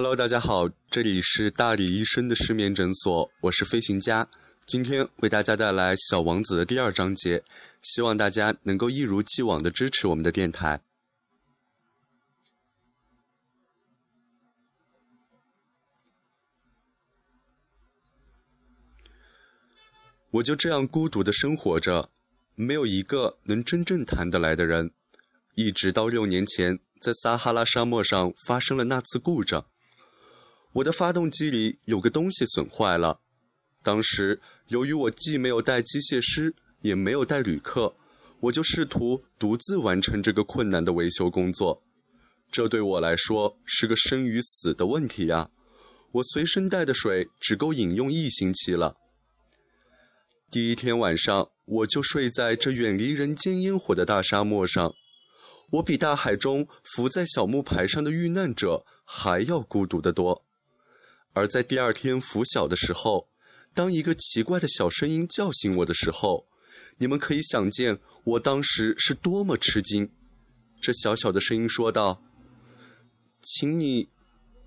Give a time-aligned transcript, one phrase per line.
[0.00, 4.28] Hello，大家好，这里是大理医生的失眠诊所，我是飞行家。
[4.64, 7.42] 今天为大家带来《小王子》的第二章节，
[7.82, 10.82] 希望大家能够一如既往的支持我们的电台。
[20.30, 22.08] 我就这样孤独的生活着，
[22.54, 24.92] 没有一个能真正谈得来的人，
[25.56, 29.66] 一直到六年前，在撒哈拉沙漠上发生了那次故障。
[30.74, 33.20] 我的发动机里有个东西损坏了，
[33.82, 37.96] 当时由于我既没有带机械师，也没有带旅客，
[38.40, 41.82] 我就试图独自完成这个困难的维修工作。
[42.50, 45.50] 这对我来说是个生与死的问题呀！
[46.12, 48.96] 我随身带的水只够饮用一星期了。
[50.50, 54.94] 第一天晚上，我就睡在这远离人间烟火的大沙漠上。
[55.72, 60.46] 我比大海中浮在小木牌上的遇难者还要孤独得多。
[61.38, 63.28] 而在第二天拂晓的时候，
[63.72, 66.48] 当一个奇怪的小声音叫醒我的时候，
[66.96, 70.10] 你们可以想见我当时是多么吃惊。
[70.80, 72.20] 这小小的声音说道
[73.40, 74.08] ：“请你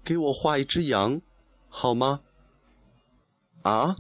[0.02, 1.22] 给我画一只羊，
[1.68, 2.22] 好吗？”
[3.64, 3.98] 啊？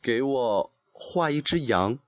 [0.00, 1.98] 给我画一只羊。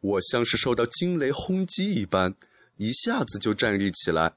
[0.00, 2.34] 我像是受到惊雷轰击一般，
[2.76, 4.34] 一下子就站立起来。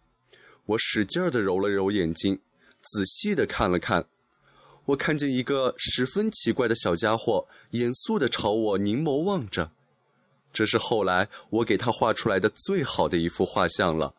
[0.67, 2.39] 我使劲儿地揉了揉眼睛，
[2.81, 4.07] 仔细地看了看。
[4.85, 9.71] 我看见一个十分奇怪的小家伙，严肃地朝我凝眸望着。
[10.51, 14.15] 这是后来我给他画出来的最好的一幅画像了。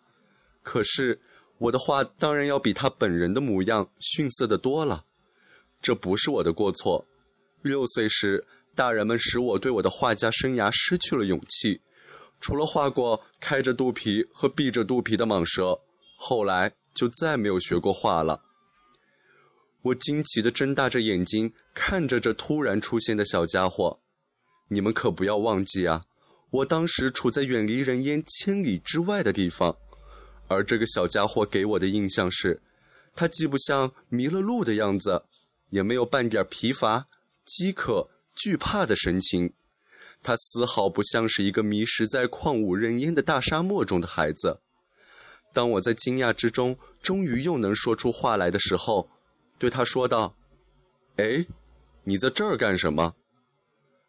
[0.62, 1.20] 可是
[1.58, 5.06] 我的画当然要比他本人的模样逊色得多了。
[5.83, 7.06] 这不是我的过错。
[7.62, 11.81] 六岁时，大人们使我对我的画家生涯失去了勇气。
[12.41, 15.81] 除了画过开着肚皮和闭着肚皮的蟒蛇，
[16.16, 18.44] 后来就再没有学过画了。
[19.83, 24.00] 我惊奇地睁大着眼睛看着这突然出现的小家伙。
[24.69, 26.05] 你们可不要忘记啊，
[26.50, 29.77] 我当时处在远离人烟千里之外的地方，
[30.49, 32.60] 而这个小家伙给我的印象是，
[33.16, 35.25] 他既不像迷了路的样子，
[35.71, 37.06] 也没有半点疲乏。
[37.44, 39.55] 饥渴、惧怕的神情，
[40.22, 44.60] 他丝毫不像是一个迷失在旷无人烟的大沙漠中的孩子。
[45.53, 49.10] 当我在惊讶之中，终于又能说出话来的时候，
[49.60, 50.34] 对他说道
[51.19, 51.44] ：“哎，
[52.04, 53.15] 你在这儿干什么？”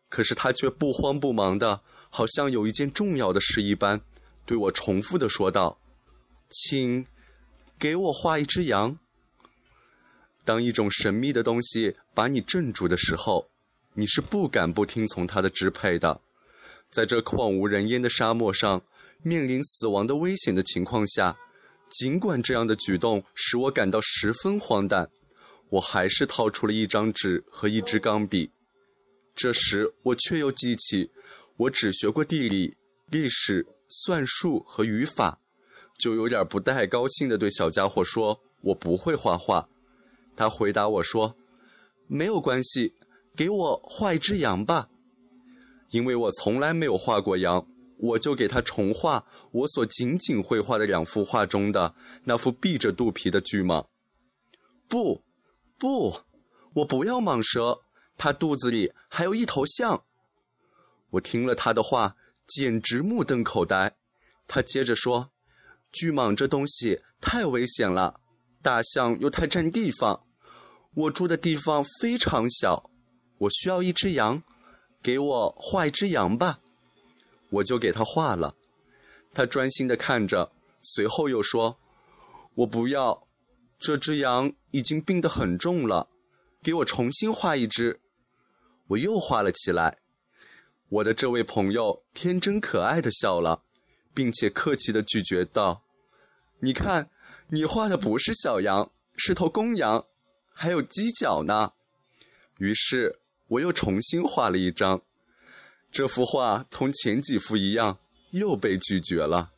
[0.07, 4.00] 可是他却不慌不忙的，好像有一件重要的事一般，
[4.45, 5.78] 对我重复的说道
[6.50, 7.06] ：“请
[7.78, 8.97] 给我画一只羊。”
[10.45, 13.50] 当一种神秘的东西把你镇住的时候，
[13.95, 16.22] 你是不敢不听从它的支配的。
[16.90, 18.84] 在这旷无人烟的沙漠上，
[19.22, 21.38] 面临死亡的危险的情况下，
[21.90, 25.09] 尽管这样的举动使我感到十分荒诞，
[25.72, 28.52] 我还是掏出了一张纸和一支钢笔。
[29.36, 31.12] 这时，我却又记起，
[31.58, 32.76] 我只学过地理、
[33.09, 35.40] 历史、算术和语法，
[35.98, 39.70] 就有点不太高兴地对小家伙说：“我不会画画。”
[40.36, 41.38] 他回答我说
[42.08, 42.94] ：“没有关系，
[43.36, 44.90] 给我画一只羊吧。”
[45.92, 47.68] 因为我从来没有画过羊，
[47.98, 51.96] 我就给他重画我所仅仅绘画的两幅画中的
[52.26, 53.88] 那幅闭着肚皮的巨蟒。
[54.88, 55.24] 不，
[55.81, 56.22] 不，
[56.75, 57.81] 我不要蟒蛇，
[58.16, 60.06] 它肚子里还有一头象。
[61.14, 62.16] 我听了他的话，
[62.46, 63.97] 简直目瞪口呆。
[64.47, 65.31] 他接着说
[65.91, 68.22] ：“巨蟒这东西太危险了。”
[68.62, 70.24] 大象又太占地方，
[70.94, 72.91] 我住的地方非常小，
[73.40, 74.44] 我需要一只羊，
[75.02, 76.59] 给我画一只羊吧。
[77.50, 78.56] 我就给他画了，
[79.34, 80.52] 他专心地看着，
[80.84, 81.80] 随后又说
[82.53, 83.25] ：“我不要，
[83.81, 86.08] 这只羊已经病得很重了，
[86.64, 88.00] 给我重新画一只。”
[88.90, 89.97] 我又画了起来。
[90.88, 93.64] 我的这位朋友天真可爱的笑了，
[94.14, 95.84] 并且客气地拒绝道
[96.62, 97.09] ：“你看。”
[97.53, 100.05] 你画的不是小羊，是头公羊，
[100.53, 101.73] 还有犄角呢。
[102.59, 105.02] 于是我又重新画了一张，
[105.91, 109.52] 这幅画同前几幅一样，又被拒绝了。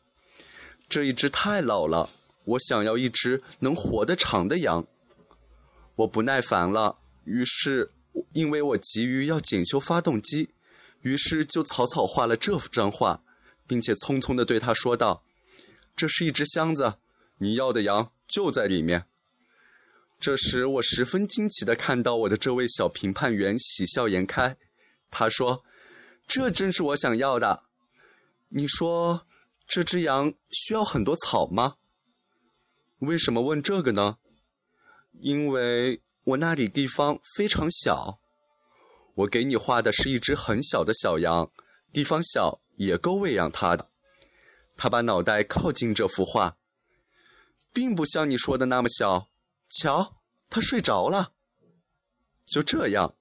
[0.88, 2.10] 这一只太老了，
[2.44, 4.86] 我想要一只能活得长的羊。
[5.96, 7.90] 我不耐烦了，于是
[8.32, 10.50] 因为我急于要检修发动机，
[11.02, 13.22] 于是就草草画了这幅张画，
[13.66, 15.22] 并且匆匆地对他说道
[15.96, 16.94] ：“这是一只箱子。”
[17.38, 19.06] 你要的羊就在里面。
[20.20, 24.56] 这时，我十分惊奇地看到我的这位小评判员喜笑颜开。
[25.10, 25.64] 他说
[26.26, 27.64] ：“这正是我想要的。
[28.50, 29.26] 你说，
[29.66, 31.74] 这只羊需要很多草吗？
[32.98, 34.18] 为什么问这个呢？
[35.12, 38.20] 因为我那里地方非常小。
[39.14, 41.52] 我给你画的是一只很小的小羊，
[41.92, 43.90] 地方小也够喂养它的。
[44.76, 46.56] 它把脑袋靠近这幅画，
[47.72, 49.28] 并不像你说的那么小。
[49.68, 50.16] 瞧，
[50.50, 51.32] 它睡着了。
[52.44, 53.14] 就这样，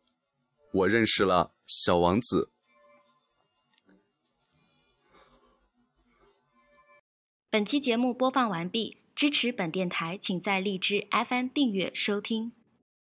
[0.71, 2.49] 我认识了小王子。
[7.51, 12.51] 本期节目播放完毕，支持本电台，请在荔枝 FM 订阅收听。